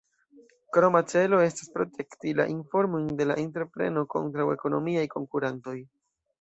Kroma 0.77 1.01
celo 1.11 1.41
estas 1.47 1.69
protekti 1.75 2.33
la 2.41 2.47
informojn 2.55 3.07
de 3.21 3.29
la 3.29 3.37
entrepreno 3.45 4.07
kontraŭ 4.17 4.51
ekonomiaj 4.59 5.07
konkurantoj. 5.17 5.81